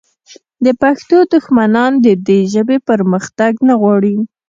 [0.65, 4.13] د پښتنو دښمنان د دې ژبې پرمختګ نه غواړي